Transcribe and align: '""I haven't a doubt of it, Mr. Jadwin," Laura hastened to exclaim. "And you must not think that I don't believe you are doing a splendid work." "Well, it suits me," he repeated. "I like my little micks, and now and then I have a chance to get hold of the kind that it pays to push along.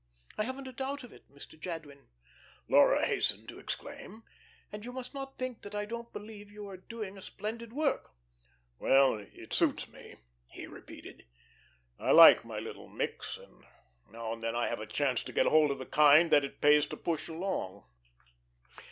'""I 0.39 0.45
haven't 0.45 0.67
a 0.67 0.73
doubt 0.73 1.03
of 1.03 1.13
it, 1.13 1.29
Mr. 1.31 1.59
Jadwin," 1.59 2.09
Laura 2.67 3.05
hastened 3.05 3.47
to 3.49 3.59
exclaim. 3.59 4.23
"And 4.71 4.83
you 4.83 4.91
must 4.91 5.13
not 5.13 5.37
think 5.37 5.61
that 5.61 5.75
I 5.75 5.85
don't 5.85 6.11
believe 6.11 6.49
you 6.51 6.67
are 6.69 6.75
doing 6.77 7.19
a 7.19 7.21
splendid 7.21 7.71
work." 7.71 8.09
"Well, 8.79 9.23
it 9.31 9.53
suits 9.53 9.87
me," 9.87 10.15
he 10.47 10.65
repeated. 10.65 11.27
"I 11.99 12.13
like 12.13 12.43
my 12.43 12.57
little 12.57 12.87
micks, 12.89 13.37
and 13.37 13.63
now 14.09 14.33
and 14.33 14.41
then 14.41 14.55
I 14.55 14.69
have 14.69 14.79
a 14.79 14.87
chance 14.87 15.21
to 15.23 15.31
get 15.33 15.45
hold 15.45 15.69
of 15.69 15.77
the 15.77 15.85
kind 15.85 16.31
that 16.31 16.43
it 16.43 16.61
pays 16.61 16.87
to 16.87 16.97
push 16.97 17.27
along. 17.27 17.85